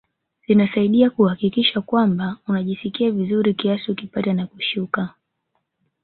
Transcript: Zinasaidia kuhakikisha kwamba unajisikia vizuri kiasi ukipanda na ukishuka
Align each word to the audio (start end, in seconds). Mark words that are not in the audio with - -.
Zinasaidia 0.47 1.09
kuhakikisha 1.09 1.81
kwamba 1.81 2.37
unajisikia 2.47 3.11
vizuri 3.11 3.53
kiasi 3.53 3.91
ukipanda 3.91 4.33
na 4.33 4.43
ukishuka 4.45 5.13